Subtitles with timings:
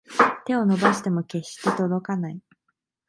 [0.47, 2.41] 手を伸ばしても決して届かない